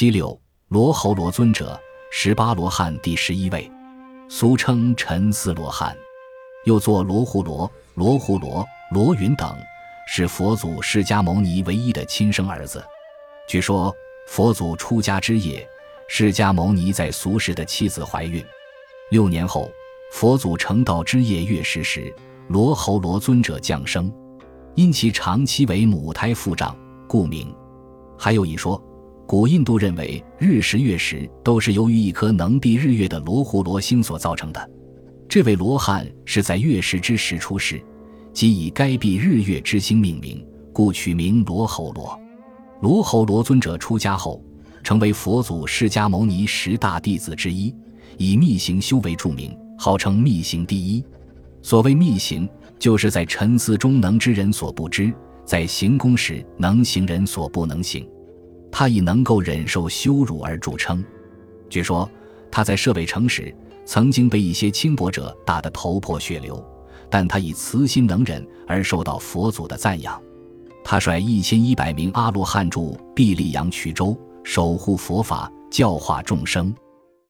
[0.00, 1.78] 七六罗侯罗尊者，
[2.10, 3.70] 十八罗汉第十一位，
[4.30, 5.94] 俗称陈思罗汉，
[6.64, 9.54] 又作罗护罗、罗护罗、罗云等，
[10.08, 12.82] 是佛祖释迦牟尼唯一的亲生儿子。
[13.46, 13.94] 据说
[14.26, 15.68] 佛祖出家之夜，
[16.08, 18.42] 释迦牟尼在俗世的妻子怀孕，
[19.10, 19.70] 六年后，
[20.12, 22.10] 佛祖成道之夜月食时，
[22.48, 24.10] 罗侯罗尊者降生，
[24.76, 26.74] 因其长期为母胎腹胀，
[27.06, 27.54] 故名。
[28.16, 28.82] 还有一说。
[29.30, 34.70] 古印度认为日食月食都是由于一颗能蔽日月的罗祜罗星所造成的。
[35.28, 37.80] 这位罗汉是在月食之时出世，
[38.32, 42.18] 即以该蔽日月之星命名，故取名罗睺罗。
[42.80, 44.42] 罗睺罗尊者出家后，
[44.82, 47.72] 成为佛祖释迦牟尼十大弟子之一，
[48.18, 51.04] 以密行修为著名，号称密行第一。
[51.62, 52.48] 所谓密行，
[52.80, 58.04] 就是在沉思中能知人所不知，在行功时能行人所不能行。
[58.80, 61.04] 他以能够忍受羞辱而著称。
[61.68, 62.10] 据说
[62.50, 66.64] 他在舍卫城时，曾经被一些轻薄者打得头破血流，
[67.10, 70.18] 但他以慈心能忍而受到佛祖的赞扬。
[70.82, 76.74] 他率一千一百名阿罗汉驻毕利阳曲州，守护佛法，教化众生。